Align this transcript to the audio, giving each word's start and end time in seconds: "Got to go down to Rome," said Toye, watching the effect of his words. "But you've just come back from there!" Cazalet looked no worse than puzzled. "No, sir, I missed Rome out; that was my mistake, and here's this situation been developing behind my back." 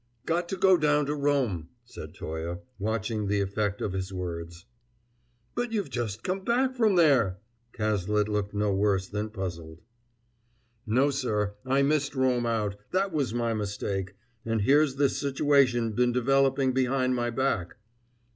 "Got 0.25 0.49
to 0.49 0.57
go 0.57 0.77
down 0.77 1.05
to 1.05 1.13
Rome," 1.13 1.69
said 1.85 2.15
Toye, 2.15 2.57
watching 2.79 3.27
the 3.27 3.39
effect 3.39 3.83
of 3.83 3.93
his 3.93 4.11
words. 4.11 4.65
"But 5.53 5.71
you've 5.73 5.91
just 5.91 6.23
come 6.23 6.39
back 6.43 6.73
from 6.73 6.95
there!" 6.95 7.37
Cazalet 7.71 8.27
looked 8.27 8.55
no 8.55 8.73
worse 8.73 9.07
than 9.07 9.29
puzzled. 9.29 9.83
"No, 10.87 11.11
sir, 11.11 11.53
I 11.67 11.83
missed 11.83 12.15
Rome 12.15 12.47
out; 12.47 12.77
that 12.89 13.13
was 13.13 13.35
my 13.35 13.53
mistake, 13.53 14.15
and 14.43 14.63
here's 14.63 14.95
this 14.95 15.19
situation 15.19 15.91
been 15.91 16.11
developing 16.11 16.73
behind 16.73 17.13
my 17.15 17.29
back." 17.29 17.75